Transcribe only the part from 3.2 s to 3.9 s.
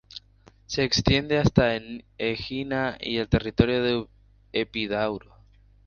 territorio